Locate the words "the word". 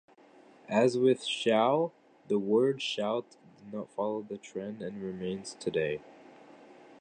2.27-2.81